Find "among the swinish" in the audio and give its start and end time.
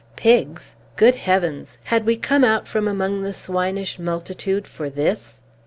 2.87-3.99